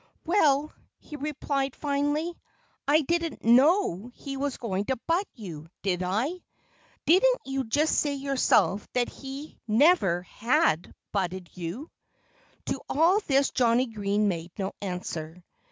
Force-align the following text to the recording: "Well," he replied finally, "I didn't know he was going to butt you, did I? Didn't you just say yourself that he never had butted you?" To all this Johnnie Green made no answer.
"Well," 0.25 0.73
he 0.97 1.15
replied 1.15 1.75
finally, 1.75 2.35
"I 2.87 3.01
didn't 3.01 3.43
know 3.43 4.09
he 4.15 4.35
was 4.35 4.57
going 4.57 4.85
to 4.85 4.95
butt 5.05 5.27
you, 5.35 5.67
did 5.83 6.01
I? 6.01 6.41
Didn't 7.05 7.41
you 7.45 7.65
just 7.65 7.99
say 7.99 8.15
yourself 8.15 8.87
that 8.93 9.09
he 9.09 9.59
never 9.67 10.23
had 10.23 10.91
butted 11.11 11.51
you?" 11.55 11.91
To 12.65 12.81
all 12.89 13.19
this 13.27 13.51
Johnnie 13.51 13.85
Green 13.93 14.27
made 14.27 14.51
no 14.57 14.71
answer. 14.81 15.43